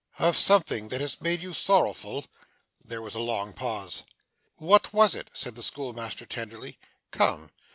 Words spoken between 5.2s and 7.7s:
said the schoolmaster, tenderly. 'Come.